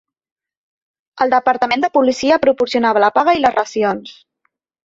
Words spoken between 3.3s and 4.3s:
i les racions.